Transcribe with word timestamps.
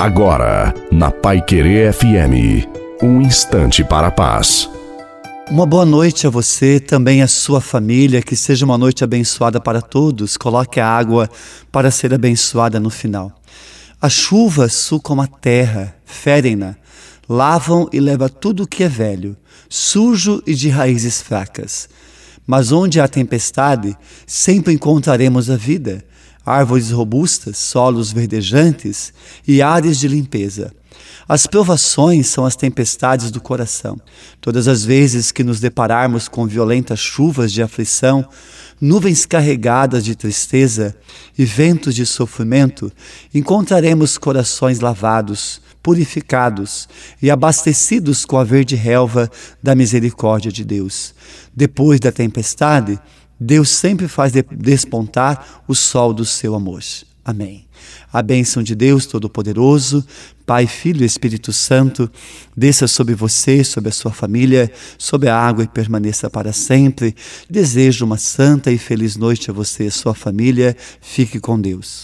Agora, 0.00 0.72
na 0.90 1.10
Pai 1.10 1.42
Querer 1.42 1.92
FM, 1.92 2.66
um 3.02 3.20
instante 3.20 3.84
para 3.84 4.06
a 4.06 4.10
paz. 4.10 4.66
Uma 5.50 5.66
boa 5.66 5.84
noite 5.84 6.26
a 6.26 6.30
você, 6.30 6.80
também 6.80 7.20
a 7.20 7.28
sua 7.28 7.60
família, 7.60 8.22
que 8.22 8.34
seja 8.34 8.64
uma 8.64 8.78
noite 8.78 9.04
abençoada 9.04 9.60
para 9.60 9.82
todos. 9.82 10.38
Coloque 10.38 10.80
a 10.80 10.88
água 10.88 11.28
para 11.70 11.90
ser 11.90 12.14
abençoada 12.14 12.80
no 12.80 12.88
final. 12.88 13.30
As 14.00 14.14
chuvas 14.14 14.72
sucam 14.72 15.20
a 15.20 15.26
terra, 15.26 15.94
ferem-na, 16.06 16.76
lavam 17.28 17.86
e 17.92 18.00
levam 18.00 18.30
tudo 18.30 18.62
o 18.62 18.66
que 18.66 18.84
é 18.84 18.88
velho, 18.88 19.36
sujo 19.68 20.42
e 20.46 20.54
de 20.54 20.70
raízes 20.70 21.20
fracas. 21.20 21.90
Mas 22.46 22.72
onde 22.72 22.98
há 23.02 23.06
tempestade, 23.06 23.94
sempre 24.26 24.72
encontraremos 24.72 25.50
a 25.50 25.58
vida 25.58 26.02
árvores 26.50 26.90
robustas, 26.90 27.56
solos 27.58 28.12
verdejantes 28.12 29.12
e 29.46 29.62
áreas 29.62 29.98
de 29.98 30.08
limpeza. 30.08 30.72
As 31.28 31.46
provações 31.46 32.26
são 32.26 32.44
as 32.44 32.56
tempestades 32.56 33.30
do 33.30 33.40
coração. 33.40 34.00
Todas 34.40 34.66
as 34.66 34.84
vezes 34.84 35.30
que 35.30 35.44
nos 35.44 35.60
depararmos 35.60 36.26
com 36.26 36.46
violentas 36.46 36.98
chuvas 36.98 37.52
de 37.52 37.62
aflição, 37.62 38.28
nuvens 38.80 39.26
carregadas 39.26 40.04
de 40.04 40.16
tristeza 40.16 40.96
e 41.38 41.44
ventos 41.44 41.94
de 41.94 42.04
sofrimento, 42.04 42.90
encontraremos 43.32 44.18
corações 44.18 44.80
lavados, 44.80 45.62
purificados 45.82 46.88
e 47.22 47.30
abastecidos 47.30 48.24
com 48.24 48.36
a 48.36 48.44
verde 48.44 48.74
relva 48.74 49.30
da 49.62 49.74
misericórdia 49.74 50.50
de 50.50 50.64
Deus. 50.64 51.14
Depois 51.54 52.00
da 52.00 52.10
tempestade, 52.10 52.98
Deus 53.40 53.70
sempre 53.70 54.06
faz 54.06 54.32
despontar 54.52 55.62
o 55.66 55.74
sol 55.74 56.12
do 56.12 56.26
seu 56.26 56.54
amor. 56.54 56.82
Amém. 57.24 57.66
A 58.12 58.22
bênção 58.22 58.62
de 58.62 58.74
Deus 58.74 59.06
Todo-Poderoso, 59.06 60.04
Pai, 60.44 60.66
Filho 60.66 61.02
e 61.02 61.06
Espírito 61.06 61.52
Santo, 61.52 62.10
desça 62.56 62.86
sobre 62.86 63.14
você, 63.14 63.62
sobre 63.62 63.88
a 63.88 63.92
sua 63.92 64.10
família, 64.10 64.70
sobre 64.98 65.28
a 65.28 65.36
água 65.36 65.64
e 65.64 65.68
permaneça 65.68 66.28
para 66.28 66.52
sempre. 66.52 67.14
Desejo 67.48 68.04
uma 68.04 68.18
santa 68.18 68.70
e 68.70 68.78
feliz 68.78 69.16
noite 69.16 69.50
a 69.50 69.54
você 69.54 69.84
e 69.84 69.88
a 69.88 69.92
sua 69.92 70.14
família. 70.14 70.76
Fique 71.00 71.38
com 71.38 71.60
Deus. 71.60 71.98